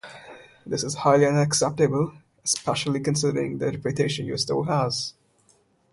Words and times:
This 0.65 0.83
is 0.83 0.95
highly 0.95 1.27
unacceptable, 1.27 2.15
especially 2.43 3.01
considering 3.01 3.59
the 3.59 3.67
reputation 3.67 4.25
your 4.25 4.37
store 4.39 4.65
has. 4.65 5.13